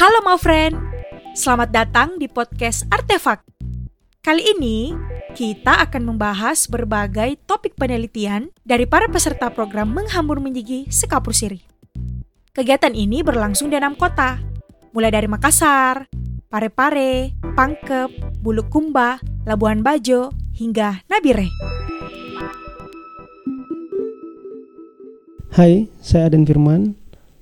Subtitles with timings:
[0.00, 0.80] Halo my friend,
[1.36, 3.44] selamat datang di podcast Artefak.
[4.24, 4.96] Kali ini
[5.36, 11.60] kita akan membahas berbagai topik penelitian dari para peserta program Menghambur Menjigi Sekapur Siri.
[12.56, 14.40] Kegiatan ini berlangsung di enam kota,
[14.96, 16.08] mulai dari Makassar,
[16.48, 21.52] Parepare, Pangkep, Bulukumba, Labuan Bajo, hingga Nabire.
[25.52, 26.99] Hai, saya Aden Firman.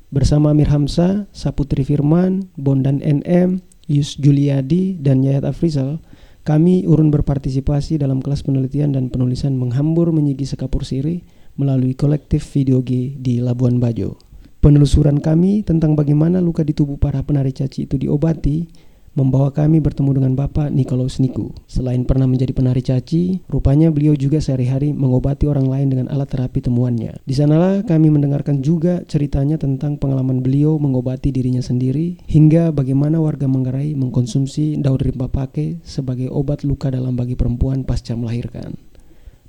[0.08, 3.60] Bersama Amir Hamzah, Saputri Firman, Bondan NM,
[3.92, 6.00] Yus Juliadi, dan Yayat Afrizal,
[6.48, 11.28] kami urun berpartisipasi dalam kelas penelitian dan penulisan menghambur menyigi sekapur siri
[11.60, 14.16] melalui kolektif video G di Labuan Bajo.
[14.64, 18.87] Penelusuran kami tentang bagaimana luka di tubuh para penari caci itu diobati
[19.18, 21.50] membawa kami bertemu dengan Bapak Nikolaus Niku.
[21.66, 26.62] Selain pernah menjadi penari caci, rupanya beliau juga sehari-hari mengobati orang lain dengan alat terapi
[26.62, 27.18] temuannya.
[27.26, 33.50] Di sanalah kami mendengarkan juga ceritanya tentang pengalaman beliau mengobati dirinya sendiri, hingga bagaimana warga
[33.50, 38.78] Manggarai mengkonsumsi daun rimba pake sebagai obat luka dalam bagi perempuan pasca melahirkan.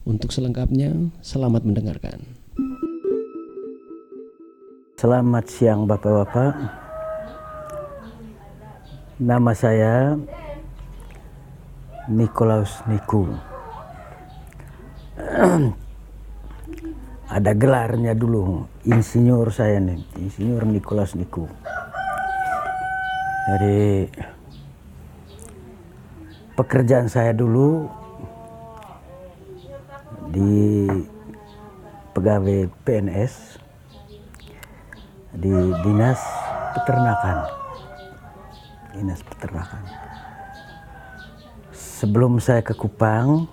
[0.09, 2.17] Untuk selengkapnya, selamat mendengarkan.
[4.97, 6.88] Selamat siang Bapak-Bapak.
[9.19, 10.15] Nama saya
[12.07, 13.27] Nikolaus Niku.
[17.35, 21.51] Ada gelarnya dulu, insinyur saya nih, insinyur Nikolaus Niku.
[23.51, 24.07] Jadi
[26.55, 27.91] pekerjaan saya dulu
[30.31, 30.87] di
[32.15, 33.59] pegawai PNS
[35.35, 35.51] di
[35.83, 36.23] dinas
[36.71, 37.58] peternakan
[38.93, 39.83] dinas peternakan.
[41.73, 43.45] Sebelum saya ke Kupang,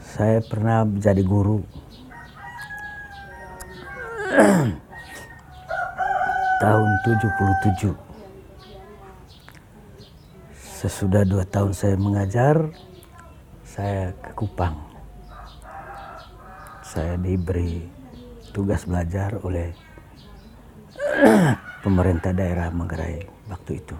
[0.00, 1.62] saya pernah menjadi guru.
[6.60, 7.96] tahun 77.
[10.52, 12.68] Sesudah dua tahun saya mengajar,
[13.64, 14.76] saya ke Kupang.
[16.84, 17.88] Saya diberi
[18.52, 19.72] tugas belajar oleh
[21.80, 23.96] pemerintah daerah Manggarai waktu itu.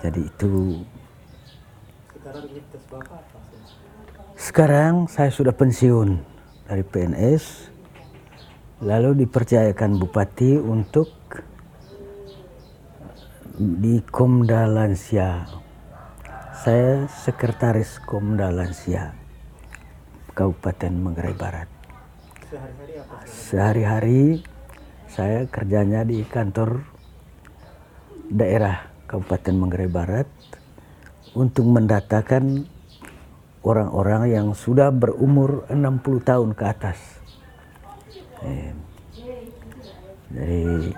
[0.00, 0.80] Jadi itu
[4.40, 6.24] sekarang saya sudah pensiun
[6.64, 7.68] dari PNS
[8.80, 11.12] lalu dipercayakan bupati untuk
[13.60, 15.44] di Komda Lansia.
[16.56, 19.12] Saya sekretaris Komda Lansia
[20.32, 21.79] Kabupaten Manggarai Barat.
[23.30, 24.42] Sehari-hari
[25.06, 26.82] saya kerjanya di kantor
[28.26, 30.26] daerah Kabupaten Manggarai Barat
[31.38, 32.66] untuk mendatakan
[33.62, 36.98] orang-orang yang sudah berumur 60 tahun ke atas.
[40.34, 40.90] Jadi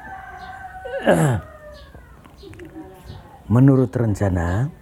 [3.53, 4.73] menurut rencana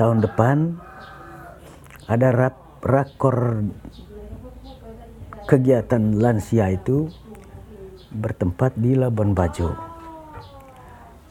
[0.00, 0.80] tahun depan
[2.08, 3.64] ada rap rakor
[5.54, 7.06] kegiatan lansia itu
[8.10, 9.70] bertempat di Labuan Bajo.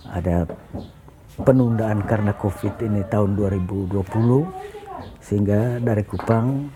[0.07, 0.47] Ada
[1.44, 4.00] penundaan karena COVID ini tahun 2020
[5.19, 6.72] sehingga dari Kupang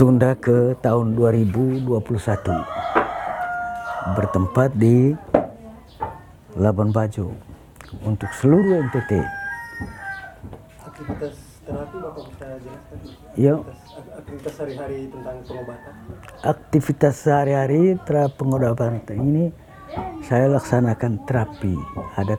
[0.00, 1.92] tunda ke tahun 2021
[4.16, 5.12] bertempat di
[6.56, 7.36] Labuan Bajo
[8.08, 9.12] untuk seluruh NTT.
[10.88, 12.98] Aktivitas terapi Bapak bisa jelaskan?
[13.38, 13.54] Ya,
[14.18, 15.94] aktivitas sehari-hari tentang pengobatan?
[16.42, 19.54] Aktivitas sehari-hari terhadap pengobatan ini
[20.26, 21.74] saya laksanakan terapi.
[22.18, 22.34] Ada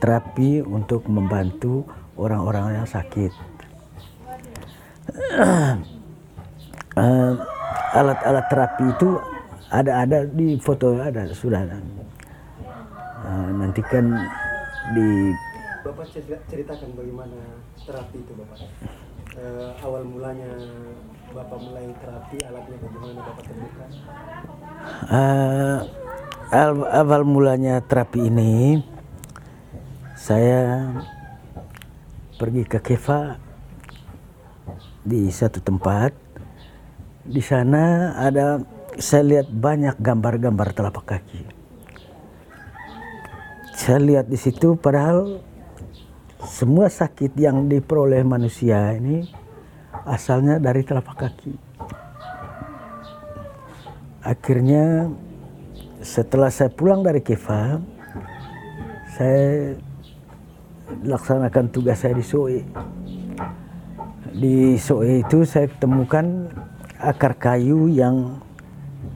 [0.00, 1.84] terapi untuk membantu
[2.16, 3.32] orang-orang yang sakit.
[7.90, 9.20] Alat-alat terapi itu
[9.70, 11.64] ada-ada di foto ada sudah.
[13.56, 14.06] Nanti kan
[14.96, 15.32] di
[15.80, 16.06] Bapak
[16.52, 17.40] ceritakan bagaimana
[17.88, 18.58] terapi itu Bapak.
[19.30, 20.52] Uh, awal mulanya
[21.32, 23.90] Bapak mulai terapi alatnya bagaimana Bapak temukan?
[25.08, 25.78] Uh,
[26.92, 28.84] awal mulanya terapi ini
[30.20, 30.92] saya
[32.36, 33.40] pergi ke Keva
[35.00, 36.12] di satu tempat.
[37.24, 38.60] Di sana ada
[39.00, 41.40] saya lihat banyak gambar-gambar telapak kaki.
[43.72, 45.40] Saya lihat di situ padahal
[46.44, 49.28] semua sakit yang diperoleh manusia ini
[50.08, 51.54] asalnya dari telapak kaki.
[54.24, 55.08] Akhirnya
[56.00, 57.80] setelah saya pulang dari Keva,
[59.16, 59.76] saya
[61.04, 62.60] laksanakan tugas saya di Soe.
[64.32, 66.48] Di Soe itu saya temukan
[67.00, 68.40] akar kayu yang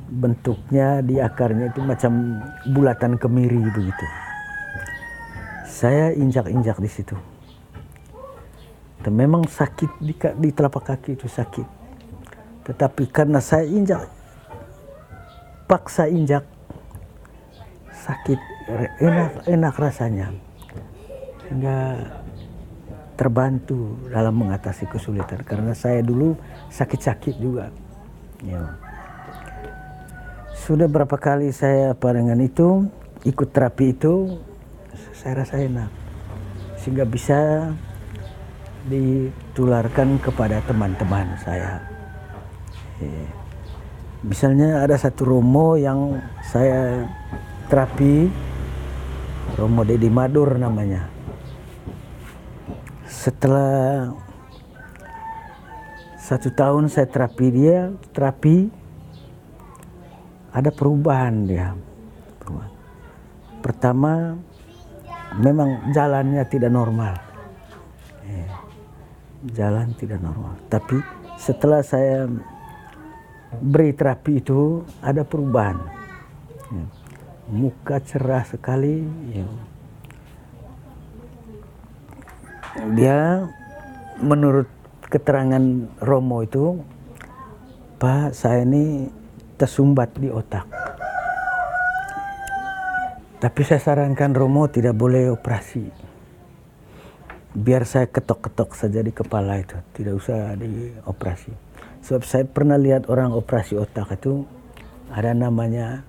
[0.09, 2.41] bentuknya di akarnya itu macam
[2.73, 4.24] bulatan kemiri begitu.
[5.75, 7.19] Saya injak-injak di situ.
[9.03, 11.67] Dan memang sakit di, di telapak kaki itu sakit.
[12.63, 14.07] Tetapi karena saya injak,
[15.67, 16.47] paksa injak,
[17.91, 18.39] sakit,
[19.03, 20.31] enak, enak rasanya.
[21.43, 22.07] Sehingga
[23.19, 25.43] terbantu dalam mengatasi kesulitan.
[25.43, 26.39] Karena saya dulu
[26.71, 27.75] sakit-sakit juga.
[28.47, 28.79] Ya.
[30.55, 32.87] Sudah berapa kali saya apa itu,
[33.27, 34.39] ikut terapi itu,
[35.15, 35.91] saya rasa enak.
[36.81, 37.71] Sehingga bisa
[38.85, 41.81] ditularkan kepada teman-teman saya.
[44.25, 47.05] Misalnya ada satu Romo yang saya
[47.69, 48.29] terapi,
[49.61, 51.09] Romo Dedi Madur namanya.
[53.05, 54.13] Setelah
[56.21, 58.69] satu tahun saya terapi dia, terapi
[60.53, 61.77] ada perubahan dia.
[63.61, 64.37] Pertama,
[65.39, 67.35] memang jalannya tidak normal
[69.53, 70.57] jalan tidak normal.
[70.73, 70.97] Tapi
[71.37, 72.25] setelah saya
[73.61, 75.77] beri terapi itu ada perubahan.
[76.73, 76.87] Ya.
[77.53, 79.05] Muka cerah sekali.
[79.29, 79.47] Ya.
[82.97, 83.19] Dia
[84.25, 84.67] menurut
[85.13, 85.63] keterangan
[86.01, 86.81] Romo itu,
[88.01, 89.13] Pak saya ini
[89.61, 90.84] tersumbat di otak.
[93.45, 96.15] Tapi saya sarankan Romo tidak boleh operasi
[97.55, 101.53] biar saya ketok-ketok saja di kepala itu, tidak usah dioperasi.
[102.03, 104.49] Sebab saya pernah lihat orang operasi otak itu
[105.13, 106.03] ada namanya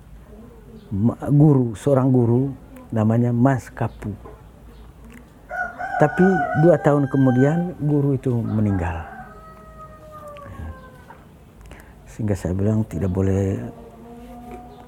[1.28, 2.56] guru, seorang guru
[2.90, 4.16] namanya Mas Kapu.
[5.96, 6.26] Tapi
[6.64, 9.06] dua tahun kemudian guru itu meninggal.
[12.10, 13.60] Sehingga saya bilang tidak boleh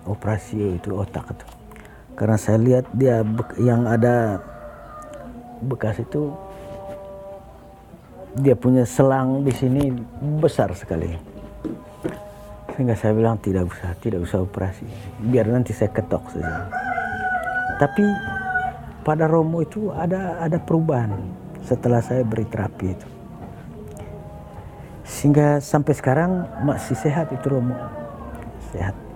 [0.08, 1.57] operasi itu otak itu.
[2.18, 3.22] Karena saya lihat dia
[3.62, 4.42] yang ada
[5.62, 6.34] bekas itu
[8.42, 9.94] dia punya selang di sini
[10.42, 11.14] besar sekali.
[12.74, 14.82] Sehingga saya bilang tidak usah, tidak usah operasi.
[15.30, 16.66] Biar nanti saya ketok saja.
[17.78, 18.02] Tapi
[19.06, 21.14] pada Romo itu ada ada perubahan
[21.62, 23.08] setelah saya beri terapi itu.
[25.06, 26.30] Sehingga sampai sekarang
[26.66, 27.78] masih sehat itu Romo.
[28.74, 29.07] Sehat.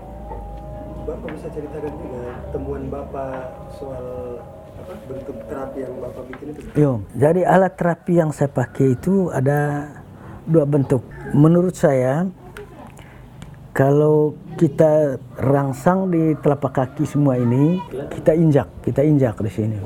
[1.42, 2.24] Bisa ceritakan juga
[2.54, 4.38] temuan Bapak soal
[4.78, 6.60] apa bentuk terapi yang Bapak bikin itu?
[6.78, 9.90] Yo, jadi alat terapi yang saya pakai itu ada
[10.46, 11.02] dua bentuk.
[11.34, 12.30] Menurut saya
[13.74, 19.82] kalau kita rangsang di telapak kaki semua ini, kita injak, kita injak di sini.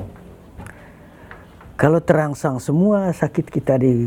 [1.73, 4.05] Kalau terangsang semua sakit kita di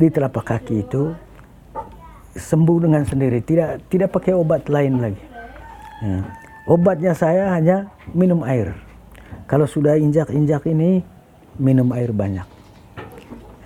[0.00, 1.12] di telapak kaki itu
[2.32, 5.35] sembuh dengan sendiri, tidak tidak pakai obat lain lagi.
[6.02, 6.20] Ya.
[6.66, 8.74] Obatnya saya hanya minum air.
[9.46, 11.06] Kalau sudah injak-injak ini
[11.56, 12.44] minum air banyak.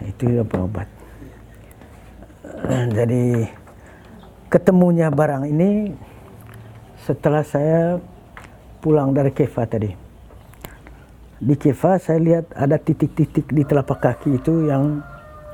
[0.05, 0.87] Itu obat.
[2.71, 3.49] Jadi
[4.53, 5.97] ketemunya barang ini
[7.03, 7.99] setelah saya
[8.85, 9.91] pulang dari Kefa tadi.
[11.41, 15.01] Di Kefa saya lihat ada titik-titik di telapak kaki itu yang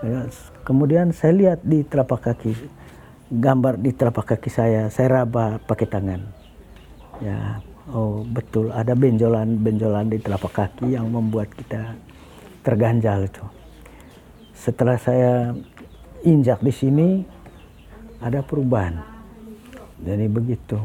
[0.03, 0.27] ya,
[0.67, 2.59] kemudian saya lihat di telapak kaki
[3.31, 6.36] gambar di telapak kaki saya saya raba pakai tangan.
[7.21, 11.95] Ya, Oh betul, ada benjolan-benjolan di telapak kaki yang membuat kita
[12.67, 13.47] terganjal itu.
[14.59, 15.55] Setelah saya
[16.27, 17.09] injak di sini,
[18.19, 18.99] ada perubahan.
[20.03, 20.83] Jadi begitu.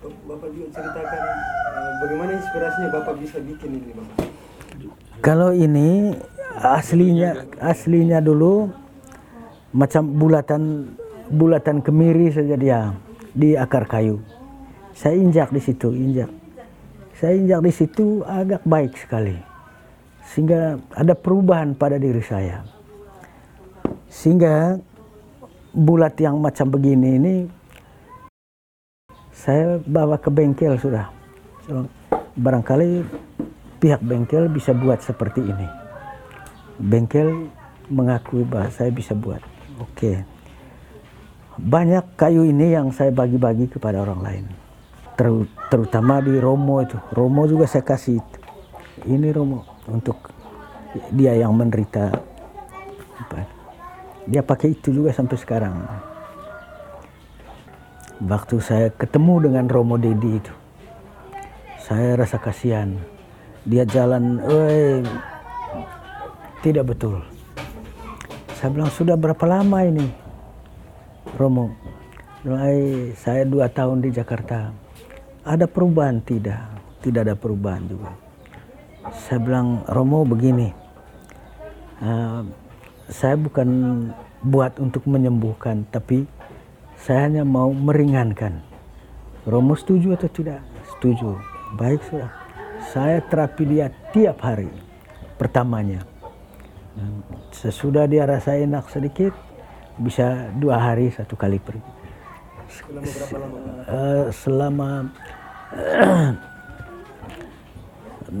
[0.00, 1.20] Bapak juga ceritakan
[1.76, 4.16] uh, bagaimana inspirasinya Bapak bisa bikin ini, Bapak?
[5.20, 6.16] Kalau ini
[6.56, 8.72] aslinya aslinya dulu
[9.76, 10.88] macam bulatan
[11.28, 12.80] bulatan kemiri saja dia
[13.36, 14.24] di akar kayu
[14.98, 16.26] saya injak di situ, injak.
[17.14, 19.38] Saya injak di situ agak baik sekali.
[20.26, 22.66] Sehingga ada perubahan pada diri saya.
[24.10, 24.74] Sehingga
[25.70, 27.34] bulat yang macam begini ini
[29.30, 31.14] saya bawa ke bengkel sudah.
[32.34, 33.02] barangkali
[33.78, 35.68] pihak bengkel bisa buat seperti ini.
[36.82, 37.46] Bengkel
[37.86, 39.42] mengakui bahwa saya bisa buat.
[39.78, 40.26] Oke.
[41.54, 44.57] Banyak kayu ini yang saya bagi-bagi kepada orang lain
[45.68, 46.94] terutama di Romo itu.
[47.10, 48.22] Romo juga saya kasih
[49.10, 50.30] ini Romo untuk
[51.10, 52.14] dia yang menderita.
[54.28, 55.74] Dia pakai itu juga sampai sekarang.
[58.18, 60.54] Waktu saya ketemu dengan Romo Dedi itu,
[61.82, 62.98] saya rasa kasihan.
[63.68, 65.02] Dia jalan, eh,
[66.62, 67.22] tidak betul.
[68.58, 70.06] Saya bilang sudah berapa lama ini,
[71.38, 71.88] Romo?
[72.46, 74.70] mulai saya dua tahun di Jakarta
[75.48, 76.20] ada perubahan?
[76.20, 76.60] Tidak.
[77.00, 78.12] Tidak ada perubahan juga.
[79.24, 80.68] Saya bilang Romo begini.
[82.04, 82.44] Uh,
[83.08, 83.68] saya bukan
[84.44, 86.28] buat untuk menyembuhkan tapi
[87.00, 88.60] saya hanya mau meringankan.
[89.48, 90.60] Romo setuju atau tidak?
[90.92, 91.40] Setuju.
[91.80, 92.30] Baik sudah.
[92.92, 94.68] Saya terapi dia tiap hari
[95.40, 96.04] pertamanya.
[97.54, 99.32] Sesudah dia rasa enak sedikit
[99.98, 101.97] bisa dua hari satu kali pergi
[103.88, 105.08] Eh, selama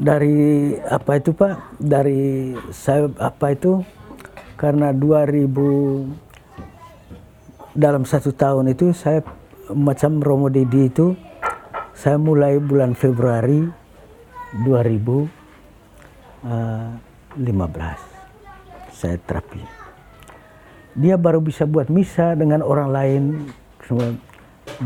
[0.08, 1.80] dari apa itu Pak?
[1.80, 3.80] Dari saya apa itu?
[4.58, 6.28] Karena 2000
[7.78, 9.22] dalam satu tahun itu saya
[9.70, 11.14] macam Romo Dedi itu
[11.94, 13.62] saya mulai bulan Februari
[14.66, 15.30] 2015
[18.98, 19.62] saya terapi.
[20.98, 23.22] Dia baru bisa buat misa dengan orang lain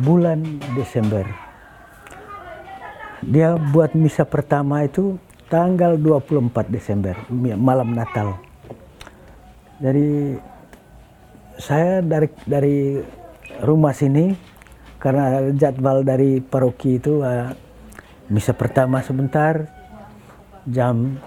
[0.03, 1.27] bulan Desember.
[3.23, 7.15] Dia buat misa pertama itu tanggal 24 Desember,
[7.59, 8.41] malam Natal.
[9.83, 10.39] Jadi
[11.59, 12.79] saya dari dari
[13.63, 14.35] rumah sini
[14.99, 17.51] karena jadwal dari paroki itu uh,
[18.31, 19.67] misa pertama sebentar
[20.67, 21.19] jam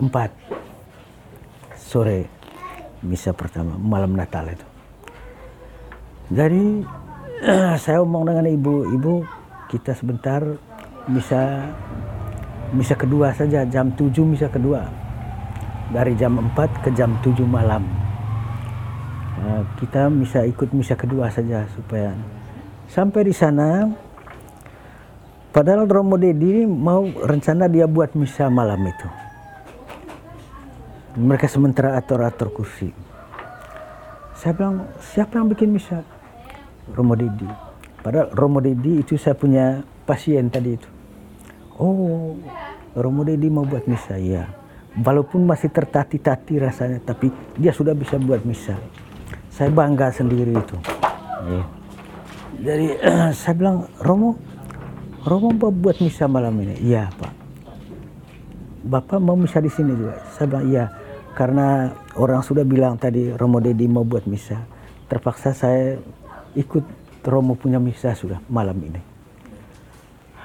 [0.00, 0.10] 4
[1.76, 2.26] sore
[3.04, 4.75] misa pertama malam Natal itu.
[6.26, 6.82] Jadi
[7.82, 9.22] saya omong dengan ibu, ibu
[9.70, 10.42] kita sebentar
[11.06, 11.70] misa
[12.74, 13.62] misa kedua saja.
[13.66, 14.90] Jam 7 misa kedua.
[15.94, 17.86] Dari jam 4 ke jam 7 malam.
[19.36, 22.10] Uh, kita bisa ikut misa kedua saja supaya
[22.90, 23.86] sampai di sana.
[25.54, 29.08] Padahal Romo Dedi mau rencana dia buat misa malam itu.
[31.16, 32.92] Mereka sementara atur-atur kursi.
[34.36, 36.04] Saya bilang siapa yang bikin misa
[36.94, 37.48] Romo Dedi
[38.04, 40.88] padahal Romo Dedi itu saya punya pasien tadi itu.
[41.82, 42.38] Oh
[42.94, 44.46] Romo Dedi mau buat misa ya
[44.96, 47.28] walaupun masih tertati-tati rasanya tapi
[47.60, 48.78] dia sudah bisa buat misa.
[49.52, 50.76] Saya bangga sendiri itu.
[51.46, 51.62] Ya.
[52.56, 52.86] jadi
[53.40, 54.36] saya bilang Romo
[55.26, 56.80] Romo mau buat misa malam ini?
[56.80, 57.32] Iya Pak.
[58.86, 60.22] Bapak mau misa di sini juga?
[60.32, 60.84] Saya bilang iya.
[61.36, 64.56] Karena orang sudah bilang tadi Romo Dedi mau buat misa.
[65.10, 66.00] Terpaksa saya
[66.56, 66.84] ikut
[67.26, 69.02] Romo punya misa sudah malam ini.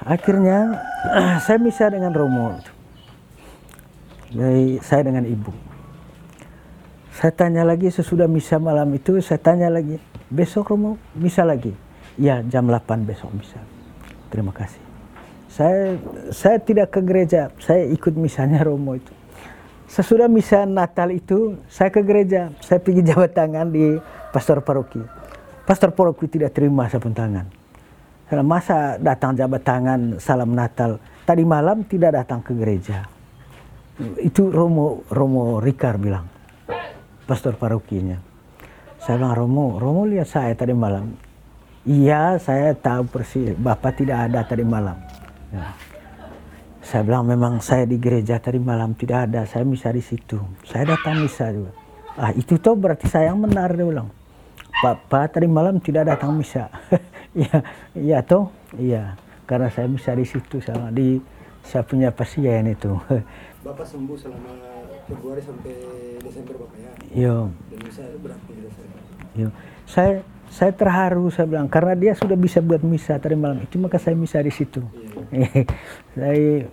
[0.02, 0.82] Akhirnya
[1.46, 2.58] saya misa dengan Romo.
[4.32, 5.52] Dari saya dengan ibu.
[7.12, 10.00] Saya tanya lagi sesudah misa malam itu saya tanya lagi
[10.32, 11.72] besok Romo misa lagi?
[12.18, 13.62] Ya jam 8 besok misa.
[14.28, 14.80] Terima kasih.
[15.52, 16.00] Saya
[16.32, 19.12] saya tidak ke gereja saya ikut misalnya Romo itu.
[19.86, 22.50] Sesudah misa Natal itu saya ke gereja.
[22.58, 24.00] Saya pergi jabat tangan di
[24.34, 25.21] pastor paroki
[25.62, 27.46] pastor paroki tidak terima sabun tangan.
[28.26, 30.96] Karena masa datang jabat tangan salam Natal.
[31.22, 33.04] Tadi malam tidak datang ke gereja.
[34.18, 36.24] Itu Romo Romo Rikar bilang
[37.28, 38.16] pastor parokinya.
[38.96, 41.12] Saya bilang Romo Romo lihat saya tadi malam.
[41.84, 43.52] Iya saya tahu persis.
[43.52, 44.96] Bapak tidak ada tadi malam.
[45.52, 45.68] Ya.
[46.82, 49.44] saya bilang memang saya di gereja tadi malam tidak ada.
[49.44, 50.40] Saya misa di situ.
[50.64, 51.76] Saya datang misa juga.
[52.16, 54.08] Ah itu tuh berarti saya yang benar dia bilang
[54.82, 56.66] bapak tadi malam tidak datang misa
[57.38, 57.62] iya
[57.94, 59.14] iya toh iya
[59.46, 61.22] karena saya misa di situ sama di
[61.62, 62.98] saya punya pasien itu
[63.62, 64.50] Bapak sembuh selama
[65.06, 65.74] Februari sampai
[66.18, 66.78] Desember Bapak
[67.14, 67.46] ya?
[67.70, 68.98] Dan bisa berarti Desember.
[69.38, 69.48] Yo.
[69.86, 74.02] Saya saya terharu saya bilang karena dia sudah bisa buat misa tadi malam itu maka
[74.02, 74.82] saya misa di situ.
[75.30, 75.62] Iya.
[76.18, 76.66] saya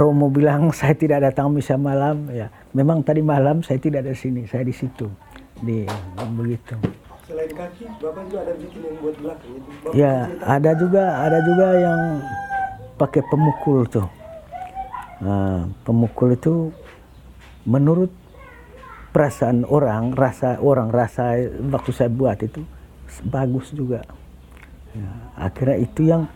[0.00, 2.48] Romo bilang saya tidak datang misa malam ya.
[2.72, 5.12] Memang tadi malam saya tidak ada sini, saya di situ.
[5.60, 5.84] Di
[6.36, 6.76] begitu.
[7.28, 9.68] Selain kaki, Bapak juga ada bikin yang buat belakang itu.
[9.84, 12.00] Bapak Ya, ada juga ada juga yang
[12.98, 14.08] pakai pemukul tuh.
[15.20, 16.74] Nah, pemukul itu
[17.68, 18.10] menurut
[19.12, 21.38] perasaan orang, rasa orang rasa
[21.70, 22.64] waktu saya buat itu
[23.28, 24.02] bagus juga.
[24.90, 26.26] Ya, akhirnya itu yang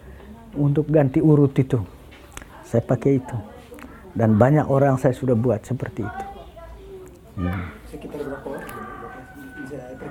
[0.54, 1.82] untuk ganti urut itu
[2.62, 3.36] saya pakai itu
[4.14, 6.26] dan banyak orang saya sudah buat seperti itu.
[7.34, 7.66] Hmm.
[7.90, 8.83] sekitar berapa orang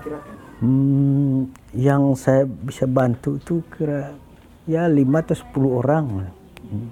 [0.04, 0.36] Bapak bisa perkirakan?
[0.64, 4.16] Hmm, yang saya bisa bantu itu kira
[4.68, 6.06] ya 5 atau 10 orang.
[6.64, 6.90] Hmm.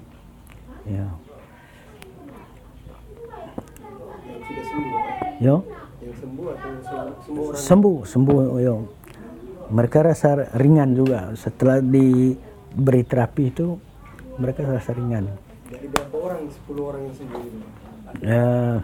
[0.88, 1.06] Ya.
[4.28, 5.02] Yang sudah sembuh?
[5.42, 5.56] Yo,
[6.02, 6.70] Yang sembuh atau
[7.22, 7.60] sembuh orang?
[7.60, 8.76] sembuh, sembuh yo.
[9.72, 13.68] Mereka rasa ringan juga setelah diberi terapi itu
[14.36, 15.32] mereka rasa ringan.
[15.72, 16.52] Dari berapa orang?
[16.52, 17.58] 10 orang yang sembuh itu?
[18.20, 18.84] Ya,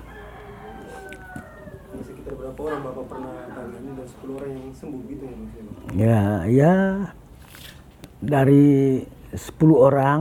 [2.48, 5.52] berapa orang bapak pernah tangani dan 10 orang yang sembuh gitu ya mas
[5.92, 6.74] ya ya.
[8.24, 8.68] Dari
[9.36, 10.20] 10 orang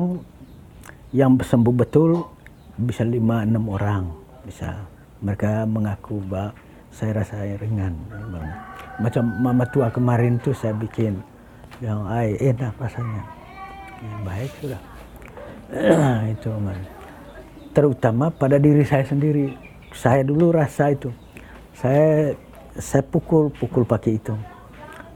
[1.14, 2.26] yang sembuh betul
[2.82, 4.10] bisa 5 6 orang
[4.42, 4.74] bisa.
[5.22, 6.50] Mereka mengaku bahwa
[6.90, 7.94] saya rasa ringan.
[8.98, 11.22] Macam mama tua kemarin tuh saya bikin
[11.78, 13.22] yang ay enak rasanya.
[14.02, 14.82] Ya, baik sudah.
[16.34, 16.80] Itu mas.
[17.70, 19.54] Terutama pada diri saya sendiri.
[19.94, 21.08] Saya dulu rasa itu
[21.76, 22.32] saya
[22.76, 24.32] saya pukul pukul pakai itu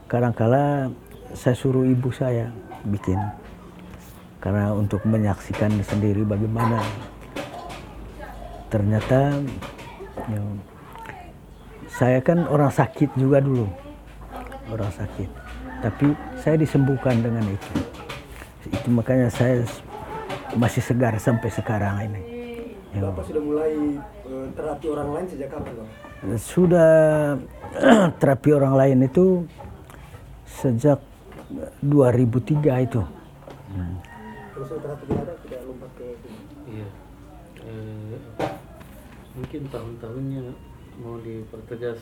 [0.05, 0.93] kadangkala
[1.33, 2.53] saya suruh ibu saya
[2.85, 3.17] bikin
[4.41, 6.81] karena untuk menyaksikan sendiri bagaimana
[8.69, 9.41] ternyata
[10.29, 10.41] ya,
[11.89, 13.65] saya kan orang sakit juga dulu
[14.69, 15.29] orang sakit
[15.81, 17.73] tapi saya disembuhkan dengan itu
[18.69, 19.65] itu makanya saya
[20.55, 22.21] masih segar sampai sekarang ini.
[22.91, 23.07] Ya.
[23.07, 23.73] Bapak sudah mulai
[24.27, 26.10] eh, terapi orang lain sejak kapan, Pak?
[26.37, 26.91] sudah
[28.21, 29.45] terapi orang lain itu
[30.45, 31.01] sejak
[31.81, 33.01] 2003 itu.
[33.73, 33.95] Hmm.
[34.53, 35.33] Terus terapi ada
[35.65, 36.05] lompat ke
[36.69, 36.87] Iya.
[37.61, 38.17] Eh,
[39.35, 40.43] mungkin tahun-tahunnya
[41.01, 41.99] mau dipertegas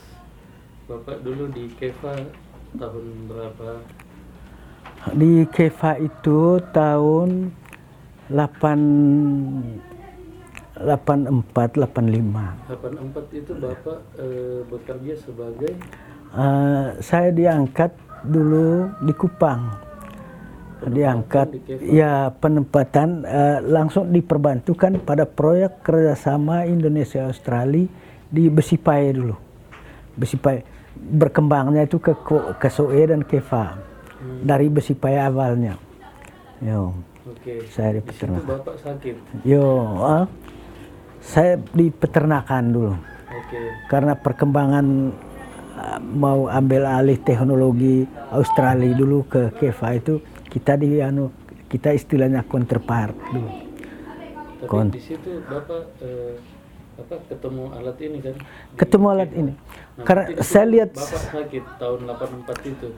[0.89, 2.17] Bapak dulu di Keva
[2.73, 3.85] tahun berapa?
[5.13, 7.53] Di Keva itu tahun
[8.33, 9.88] 8
[10.79, 12.71] 84 85.
[12.71, 14.27] 84 itu Bapak e,
[14.63, 15.71] bekerja sebagai
[16.31, 16.45] e,
[17.03, 17.91] saya diangkat
[18.23, 19.87] dulu di Kupang.
[20.79, 27.83] Penempatan diangkat di ya penempatan e, langsung diperbantukan pada proyek kerjasama Indonesia Australia
[28.31, 29.35] di Besipai dulu.
[30.15, 30.63] Besipai
[30.95, 32.15] berkembangnya itu ke
[32.55, 33.75] ke Soe dan Keva
[34.23, 34.47] hmm.
[34.47, 35.75] dari Besipai awalnya.
[36.63, 36.95] Yo.
[37.27, 37.59] Oke.
[37.63, 37.71] Okay.
[37.71, 38.01] Saya di
[38.47, 39.15] Bapak sakit.
[39.43, 39.63] Yo,
[39.99, 40.25] uh,
[41.29, 42.93] saya di peternakan dulu.
[43.29, 43.85] Okay.
[43.85, 44.85] Karena perkembangan
[45.77, 50.17] eh, mau ambil alih teknologi Australia dulu ke Keva itu
[50.49, 51.29] kita di anu
[51.69, 53.49] kita istilahnya counterpart dulu.
[54.59, 56.33] Tapi Kon di situ Bapak eh,
[56.99, 58.35] apa ketemu alat ini kan?
[58.75, 59.53] Ketemu di, alat ini.
[59.53, 62.89] Nah, Karena saya lihat Bapak sakit tahun 84 itu.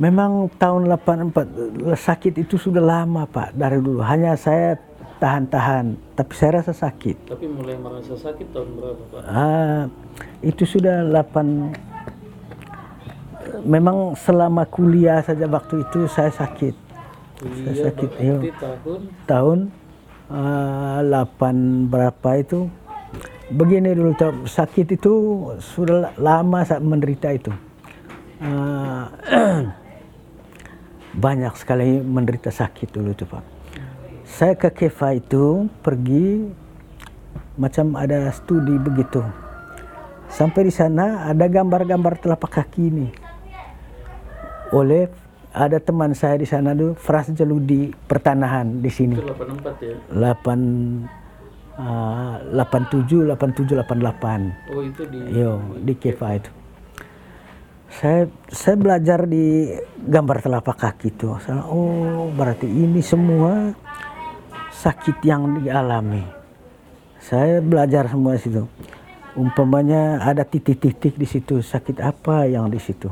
[0.00, 4.00] Memang tahun 84 eh, sakit itu sudah lama Pak dari dulu.
[4.00, 4.78] Hanya saya
[5.22, 7.30] tahan-tahan, tapi saya rasa sakit.
[7.30, 9.22] Tapi mulai merasa sakit tahun berapa, Pak?
[9.22, 9.86] Ah,
[10.42, 11.94] itu sudah 8
[13.62, 16.74] Memang selama kuliah saja waktu itu saya sakit.
[17.38, 18.34] Kuliah saya sakit ya.
[18.58, 19.58] tahun tahun
[20.26, 22.66] ah, uh, 8 berapa itu?
[23.54, 25.12] Begini dulu, sakit itu
[25.62, 27.54] sudah lama saya menderita itu.
[28.42, 29.06] Uh,
[31.24, 33.51] banyak sekali menderita sakit dulu tuh, Pak
[34.32, 36.48] saya ke Kefa itu pergi
[37.60, 39.20] macam ada studi begitu.
[40.32, 43.08] Sampai di sana ada gambar-gambar telapak kaki ini.
[44.72, 45.12] Oleh
[45.52, 49.20] ada teman saya di sana tuh Fras Jeludi pertanahan di sini.
[49.20, 49.96] Itu 84 ya.
[50.08, 51.20] 8
[51.72, 54.76] Uh, 87 87 88.
[54.76, 56.52] Oh itu di Yo, di Kefa itu.
[57.88, 59.72] Saya saya belajar di
[60.04, 61.32] gambar telapak kaki itu.
[61.72, 63.72] Oh berarti ini semua
[64.82, 66.26] sakit yang dialami.
[67.22, 68.66] Saya belajar semua situ.
[69.38, 73.08] Umpamanya ada titik-titik di situ sakit apa yang di situ.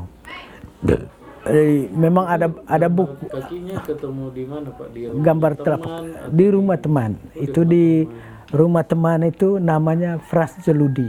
[0.83, 1.07] Jadi,
[1.47, 5.91] eh, memang ada ada buku kakinya ketemu di mana Pak di rumah gambar telapak
[6.29, 7.11] di rumah teman.
[7.17, 7.85] Oh, itu di
[8.51, 11.07] rumah teman itu namanya Fras Celudi.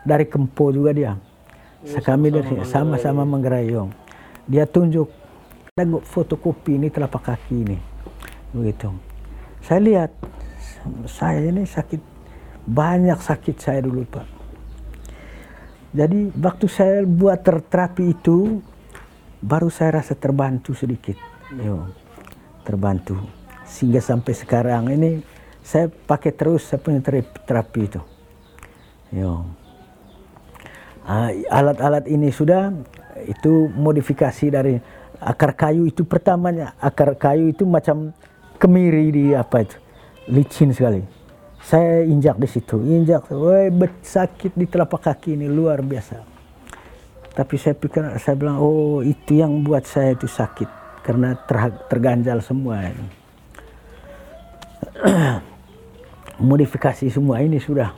[0.00, 1.12] Dari Kempo juga dia.
[1.14, 3.92] Oh, kami dari sama-sama menggerayong.
[4.48, 5.12] Dia tunjuk
[5.76, 7.78] ada fotokopi ini telapak kaki ini.
[8.50, 9.09] Begitu.
[9.60, 10.10] Saya lihat,
[11.04, 12.00] saya ini sakit,
[12.64, 14.26] banyak sakit saya dulu Pak.
[15.90, 18.62] Jadi waktu saya buat terapi itu,
[19.42, 21.18] baru saya rasa terbantu sedikit.
[21.58, 21.90] Yo,
[22.62, 23.18] terbantu.
[23.66, 25.18] Sehingga sampai sekarang ini
[25.60, 27.02] saya pakai terus saya punya
[27.46, 28.00] terapi itu.
[29.10, 29.44] Yo.
[31.02, 32.70] Ah, alat-alat ini sudah
[33.26, 34.78] itu modifikasi dari
[35.18, 38.14] akar kayu itu pertamanya akar kayu itu macam
[38.60, 39.76] kemiri di apa itu?
[40.28, 41.00] Licin sekali.
[41.64, 42.76] Saya injak di situ.
[42.84, 43.72] Injak woi
[44.04, 46.20] sakit di telapak kaki ini luar biasa.
[47.32, 50.68] Tapi saya pikir saya bilang oh itu yang buat saya itu sakit
[51.00, 51.56] karena ter,
[51.88, 53.08] terganjal semua ini.
[56.50, 57.96] Modifikasi semua ini sudah.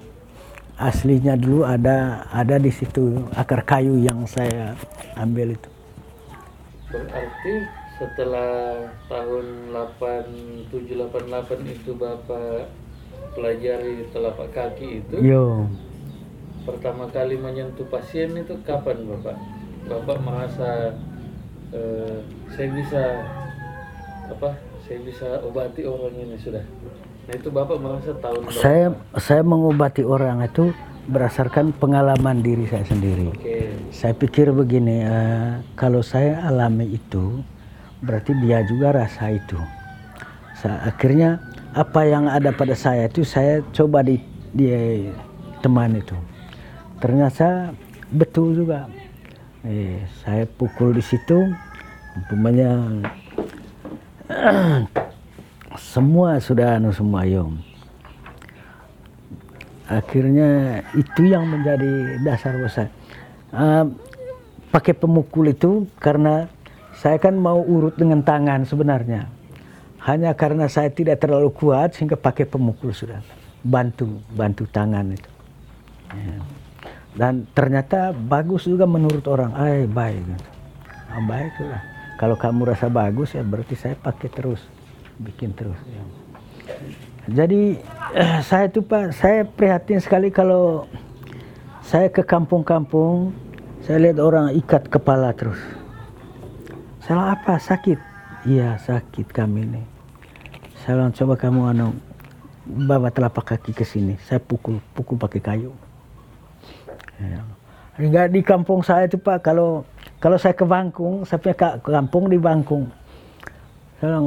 [0.79, 4.75] Aslinya dulu ada ada di situ akar kayu yang saya
[5.15, 5.71] ambil itu.
[6.91, 12.69] Berarti setelah tahun 8788 itu Bapak
[13.33, 15.69] pelajari telapak kaki itu Yo.
[16.69, 19.37] pertama kali menyentuh pasien itu kapan Bapak?
[19.89, 20.95] Bapak merasa
[21.73, 22.21] eh,
[22.53, 23.03] saya bisa
[24.33, 24.51] apa
[24.85, 26.65] saya bisa obati orang ini sudah
[27.23, 28.61] nah itu bapak merasa tahun berapa?
[28.61, 30.75] saya saya mengobati orang itu
[31.07, 33.71] berdasarkan pengalaman diri saya sendiri okay.
[33.95, 37.43] saya pikir begini uh, kalau saya alami itu
[38.03, 39.57] berarti dia juga rasa itu.
[40.59, 41.39] Sa- akhirnya
[41.73, 44.21] apa yang ada pada saya itu saya coba di,
[44.53, 44.69] di
[45.63, 46.19] teman itu.
[46.99, 47.73] Ternyata
[48.13, 48.91] betul juga.
[49.63, 51.55] Eh, saya pukul di situ,
[52.19, 52.99] umpamanya
[55.95, 57.63] semua sudah anu semua yom.
[59.87, 62.91] Akhirnya itu yang menjadi dasar besar.
[63.55, 63.87] Ah,
[64.73, 66.49] pakai pemukul itu karena
[67.03, 69.27] saya kan mau urut dengan tangan sebenarnya.
[70.07, 73.19] Hanya karena saya tidak terlalu kuat sehingga pakai pemukul sudah.
[73.67, 75.31] Bantu, bantu tangan itu.
[76.15, 76.39] Ya.
[77.19, 79.51] Dan ternyata bagus juga menurut orang.
[79.59, 80.23] Ay, baik.
[81.11, 81.83] Ah, baik sudah.
[82.23, 84.63] Kalau kamu rasa bagus ya berarti saya pakai terus.
[85.19, 85.79] Bikin terus.
[85.91, 86.03] ya.
[87.43, 87.83] Jadi
[88.15, 90.87] eh, saya itu Pak, saya prihatin sekali kalau
[91.83, 93.35] saya ke kampung-kampung,
[93.83, 95.82] saya lihat orang ikat kepala terus.
[97.03, 97.59] Salah apa?
[97.59, 97.99] Sakit?
[98.47, 99.83] Iya sakit kami ini.
[100.83, 101.95] Saya coba kamu anu
[102.87, 104.15] bawa telapak kaki ke sini.
[104.23, 105.71] Saya pukul, pukul pakai kayu.
[107.19, 107.43] Ya.
[107.99, 109.87] Enggak di kampung saya itu Pak, kalau
[110.23, 112.87] kalau saya ke Bangkung, saya punya ka- kampung di Bangkung.
[113.99, 114.23] Saya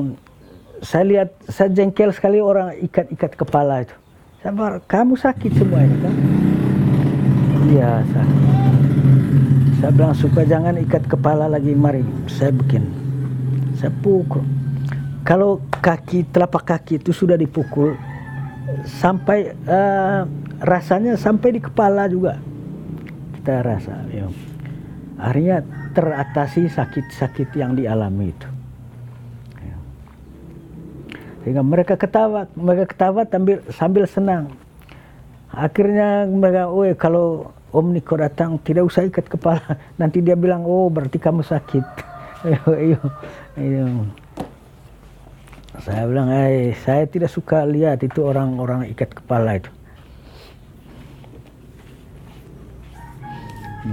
[0.84, 3.96] saya lihat, saya jengkel sekali orang ikat-ikat kepala itu.
[4.44, 6.16] Bilang, kamu sakit semua ini kan?
[7.66, 8.55] Iya sakit.
[9.80, 12.88] Saya bilang supaya jangan ikat kepala lagi, mari saya bikin.
[13.76, 14.42] Saya pukul.
[15.26, 17.98] Kalau kaki, telapak kaki itu sudah dipukul,
[18.86, 20.22] sampai eh,
[20.62, 22.40] rasanya sampai di kepala juga
[23.46, 24.02] kita rasa.
[24.10, 24.26] Ya.
[25.22, 25.62] Akhirnya
[25.94, 28.50] teratasi sakit-sakit yang dialami itu.
[29.62, 29.78] Ya.
[31.46, 34.50] Sehingga mereka ketawa, mereka ketawa sambil, sambil senang.
[35.54, 39.64] Akhirnya mereka, oh kalau Om Niko datang tidak usah ikat kepala,
[40.02, 41.86] nanti dia bilang, oh berarti kamu sakit.
[42.46, 43.02] Ayo, ayo,
[43.58, 43.86] ayo.
[45.82, 49.74] Saya bilang, eh saya tidak suka lihat itu orang-orang ikat kepala itu.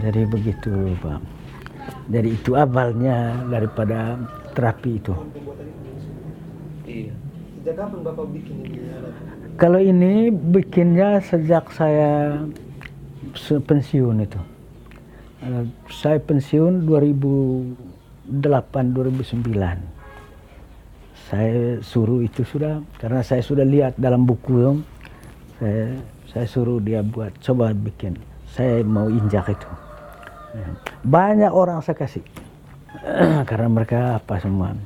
[0.04, 1.20] Jadi begitu Pak.
[2.12, 4.20] Jadi itu awalnya daripada
[4.52, 5.14] terapi itu.
[6.85, 7.12] iya
[7.62, 8.78] Sejak kapan Bapak bikin ini?
[9.54, 12.42] Kalau ini bikinnya sejak saya
[13.40, 14.38] pensiun itu.
[15.42, 19.82] Eh, Saya pensiun 2008 2009.
[21.32, 24.84] Saya suruh itu sudah karena saya sudah lihat dalam buku
[25.56, 25.96] saya
[26.28, 28.20] saya suruh dia buat coba bikin.
[28.52, 29.68] Saya mau injak itu.
[30.52, 30.68] Ya.
[31.08, 32.20] Banyak orang saya kasih
[33.48, 34.76] karena mereka apa semua.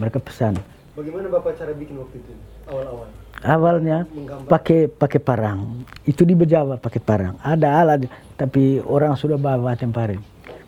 [0.00, 0.56] Mereka pesan.
[1.00, 2.32] Bagaimana Bapak cara bikin waktu itu
[2.68, 3.08] awal-awal?
[3.40, 4.04] Awalnya
[4.44, 5.80] pakai pakai parang.
[6.04, 7.40] Itu di Bejawa pakai parang.
[7.40, 8.04] Ada alat
[8.36, 10.20] tapi orang sudah bawa tempari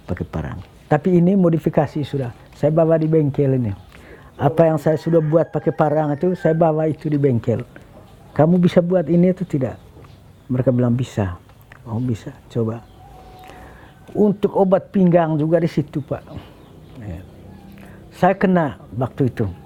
[0.08, 0.56] pakai parang.
[0.88, 2.32] Tapi ini modifikasi sudah.
[2.56, 3.76] Saya bawa di bengkel ini.
[4.40, 7.60] Apa yang saya sudah buat pakai parang itu saya bawa itu di bengkel.
[8.32, 9.76] Kamu bisa buat ini atau tidak?
[10.48, 11.36] Mereka bilang bisa.
[11.84, 12.80] Oh bisa, coba.
[14.16, 16.24] Untuk obat pinggang juga di situ Pak.
[17.04, 17.20] Ya.
[18.16, 19.60] Saya kena waktu itu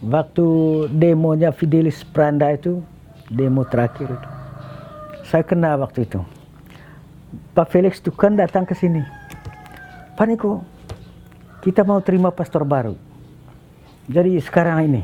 [0.00, 0.46] waktu
[0.88, 2.80] demonya Fidelis Pranda itu
[3.28, 4.28] demo terakhir itu.
[5.28, 6.20] Saya kena waktu itu.
[7.54, 9.04] Pak Felix itu kan datang ke sini.
[10.18, 10.64] Pak Niko
[11.62, 12.96] kita mau terima pastor baru.
[14.10, 15.02] Jadi sekarang ini.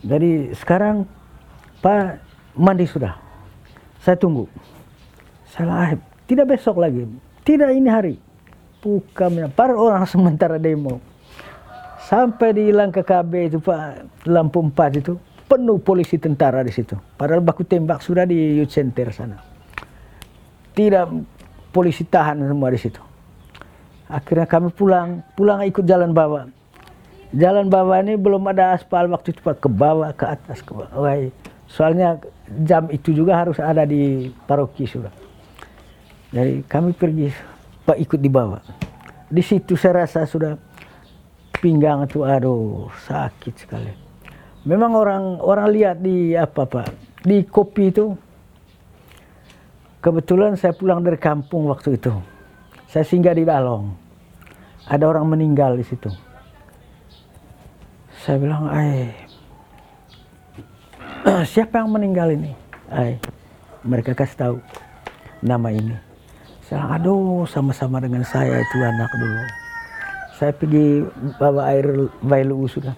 [0.00, 1.04] Jadi sekarang
[1.82, 2.22] Pak
[2.56, 3.18] mandi sudah.
[4.00, 4.48] Saya tunggu.
[5.52, 7.04] Salah tidak besok lagi.
[7.44, 8.14] Tidak ini hari.
[8.78, 11.02] Bukan para orang sementara demo
[12.08, 16.96] sampai di Langka KB itu Pak lampu empat itu penuh polisi tentara di situ.
[16.96, 19.36] Padahal baku tembak sudah di youth center sana.
[20.72, 21.04] Tidak
[21.68, 23.00] polisi tahan semua di situ.
[24.08, 26.48] Akhirnya kami pulang, pulang ikut jalan bawah.
[27.36, 30.88] Jalan bawah ini belum ada aspal waktu itu Pak ke bawah ke atas ke bawah.
[30.96, 31.28] Wah,
[31.68, 32.16] soalnya
[32.64, 35.12] jam itu juga harus ada di paroki sudah.
[36.32, 37.28] Jadi kami pergi
[37.84, 38.64] Pak ikut di bawah.
[39.28, 40.56] Di situ saya rasa sudah
[41.58, 43.92] pinggang itu aduh sakit sekali.
[44.66, 46.88] Memang orang orang lihat di apa pak
[47.22, 48.14] di kopi itu.
[49.98, 52.14] Kebetulan saya pulang dari kampung waktu itu.
[52.86, 53.90] Saya singgah di Dalong.
[54.86, 56.08] Ada orang meninggal di situ.
[58.22, 59.10] Saya bilang, ay,
[61.52, 62.54] siapa yang meninggal ini?
[62.88, 63.18] Ay,
[63.82, 64.56] mereka kasih tahu.
[65.38, 65.94] nama ini.
[66.66, 69.67] Saya aduh sama-sama dengan saya itu anak dulu.
[70.38, 71.02] Saya pergi
[71.42, 72.94] bawa air Bailu sudah.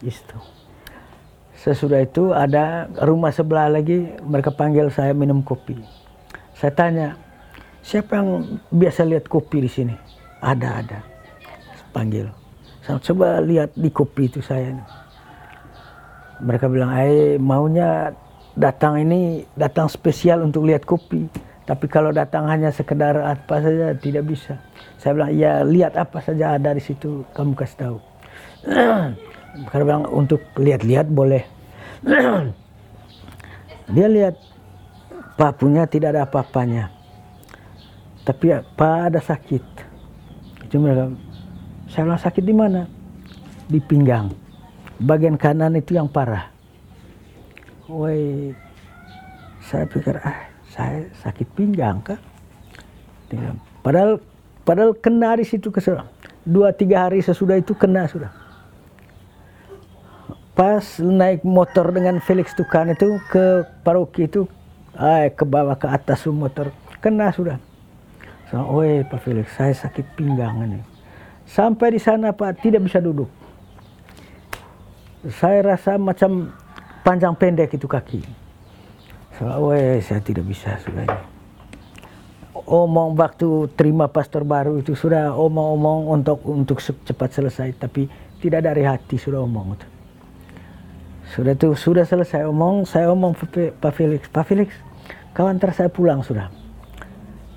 [0.00, 0.40] Itu.
[1.60, 5.76] Sesudah itu ada rumah sebelah lagi mereka panggil saya minum kopi.
[6.56, 7.08] Saya tanya,
[7.84, 9.94] siapa yang biasa lihat kopi di sini?
[10.40, 10.98] Ada, ada.
[11.92, 12.32] Panggil.
[12.80, 14.72] Saya coba lihat di kopi itu saya.
[16.40, 18.12] Mereka bilang, eh maunya
[18.56, 21.28] datang ini datang spesial untuk lihat kopi.
[21.64, 24.60] Tapi kalau datang hanya sekedar apa saja tidak bisa.
[25.04, 27.96] Saya bilang, ya lihat apa saja ada di situ, kamu kasih tahu.
[29.68, 31.44] Mereka bilang untuk lihat-lihat boleh.
[33.94, 34.40] Dia lihat
[35.36, 36.88] Pak punya tidak ada apa-apanya.
[38.24, 39.64] Tapi Pak ada sakit.
[40.72, 41.12] Mereka,
[41.92, 42.88] saya bilang sakit di mana?
[43.68, 44.32] Di pinggang.
[45.04, 46.48] Bagian kanan itu yang parah.
[47.92, 48.56] Woi,
[49.60, 52.16] saya pikir ah saya sakit pinggang kah?
[53.84, 54.16] Padahal
[54.64, 56.02] padahal kena di situ kesel.
[56.44, 58.28] Dua tiga hari sesudah itu kena sudah.
[60.52, 64.46] Pas naik motor dengan Felix Tukan itu ke paroki itu,
[64.94, 66.70] ay, ke bawah ke atas motor
[67.02, 67.58] kena sudah.
[68.54, 70.80] So, Oi Pak Felix, saya sakit pinggang ini.
[71.42, 73.26] Sampai di sana Pak tidak bisa duduk.
[75.26, 76.54] Saya rasa macam
[77.02, 78.22] panjang pendek itu kaki.
[79.40, 81.33] So, Oi saya tidak bisa sudah ini.
[82.54, 88.06] Omong waktu terima pastor baru itu sudah omong-omong untuk untuk cepat selesai, tapi
[88.38, 89.86] tidak dari hati sudah omong itu.
[91.34, 93.34] Sudah itu sudah selesai omong, saya omong
[93.82, 94.70] Pak Felix, Pak Felix,
[95.34, 96.46] kau antar saya pulang sudah.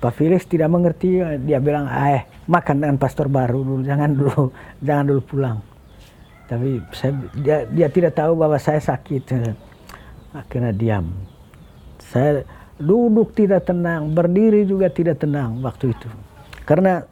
[0.02, 4.50] Pak Felix tidak mengerti, dia bilang, eh makan dengan pastor baru dulu, jangan dulu,
[4.86, 5.58] jangan dulu pulang.
[6.50, 9.30] Tapi saya, dia, dia tidak tahu bahwa saya sakit,
[10.32, 11.12] akhirnya diam.
[12.00, 12.42] Saya
[12.78, 16.08] duduk tidak tenang, berdiri juga tidak tenang waktu itu,
[16.62, 17.02] karena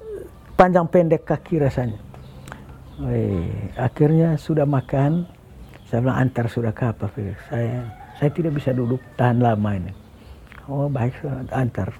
[0.55, 1.98] panjang pendek kaki rasanya.
[2.96, 5.29] Wih, akhirnya sudah makan,
[5.90, 7.37] saya bilang antar sudah ke apa Felix?
[7.52, 7.85] Saya
[8.16, 9.92] saya tidak bisa duduk tahan lama ini.
[10.64, 11.20] Oh baik
[11.52, 11.92] antar.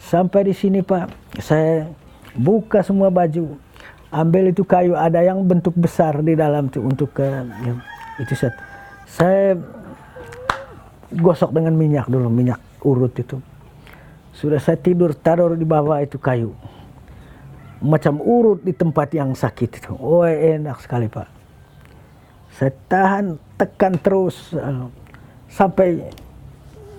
[0.00, 1.90] Sampai di sini Pak, saya
[2.32, 3.60] buka semua baju,
[4.08, 7.74] ambil itu kayu ada yang bentuk besar di dalam itu untuk ke ya,
[8.22, 8.54] itu set.
[9.04, 9.58] Saya
[11.12, 13.38] gosok dengan minyak dulu, minyak urut itu.
[14.34, 16.54] Sudah saya tidur taruh di bawah itu kayu.
[17.78, 19.92] Macam urut di tempat yang sakit itu.
[19.98, 21.38] Oh enak sekali Pak
[22.58, 24.90] saya tahan tekan terus uh,
[25.46, 26.02] sampai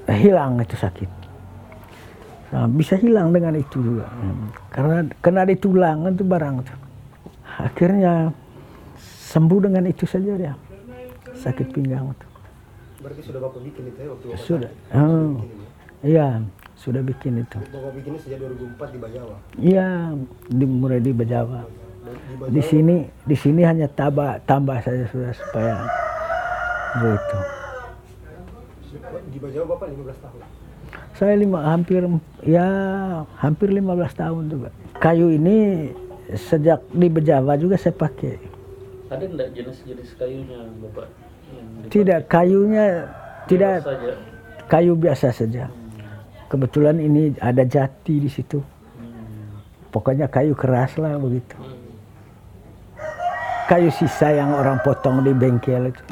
[0.08, 1.10] hilang itu sakit
[2.56, 4.72] nah, bisa hilang dengan itu juga hmm.
[4.72, 6.76] karena kena di tulang itu barang itu
[7.60, 8.32] akhirnya
[9.36, 10.56] sembuh dengan itu saja dia
[11.36, 12.28] sakit pinggang itu
[13.04, 15.44] berarti sudah bapak bikin itu ya waktu bapak sudah oh,
[16.06, 16.42] iya
[16.80, 19.88] sudah bikin itu bapak bikinnya sejak 2004 di Bajawa iya
[20.48, 21.68] di, mulai di Bajawa
[22.50, 25.76] di sini di sini hanya tambah tambah saja sudah supaya
[26.98, 27.38] begitu.
[29.30, 30.40] Di Bajawa Bapak 15 tahun.
[31.14, 32.02] Saya lima hampir
[32.48, 32.68] ya
[33.38, 33.84] hampir 15
[34.16, 34.70] tahun juga.
[34.98, 35.90] Kayu ini
[36.34, 38.40] sejak di Bejawa juga saya pakai.
[39.10, 41.08] Ada enggak jenis-jenis kayunya Bapak?
[41.90, 43.10] Tidak, kayunya
[43.50, 44.14] tidak saja.
[44.70, 45.66] kayu biasa saja.
[46.50, 48.58] Kebetulan ini ada jati di situ.
[49.94, 51.58] Pokoknya kayu keras lah begitu.
[53.70, 56.04] Kayu sisa yang orang potong di bengkel itu.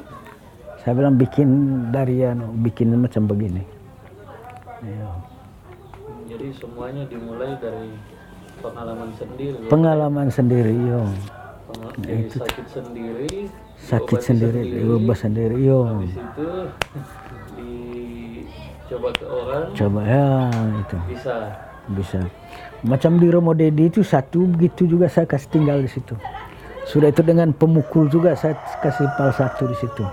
[0.86, 1.50] Saya bilang bikin
[1.90, 3.66] dari anu, bikin macam begini.
[4.86, 5.10] Ya.
[6.30, 7.98] Jadi semuanya dimulai dari
[8.62, 9.58] pengalaman sendiri.
[9.58, 9.70] ya?
[9.74, 11.02] Pengalaman sendiri, yo.
[11.98, 13.34] Dari sakit sendiri.
[13.78, 15.80] Sakit sendiri, diubah sendiri, yo.
[15.86, 16.48] Habis itu
[18.88, 20.28] dicoba ke orang Coba ya
[20.80, 21.36] itu bisa.
[21.92, 22.20] bisa.
[22.88, 26.16] Macam di Romo Dedi itu satu begitu juga saya kasih tinggal di situ.
[26.88, 30.08] Sudah itu dengan pemukul juga saya kasih pal satu di situ.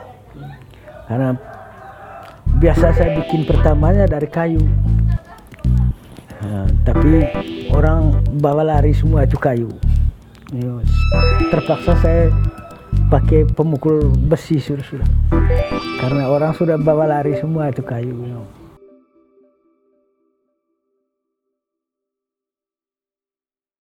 [1.06, 1.38] Karena
[2.58, 4.62] biasa saya bikin pertamanya dari kayu.
[6.42, 7.30] Nah, tapi
[7.70, 9.70] orang bawa lari semua itu kayu.
[11.54, 12.34] Terpaksa saya
[13.06, 15.08] pakai pemukul besi sudah sudah.
[16.02, 18.18] Karena orang sudah bawa lari semua itu kayu.
[18.26, 18.42] yo.